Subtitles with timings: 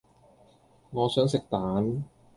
[0.89, 2.03] 我想食蛋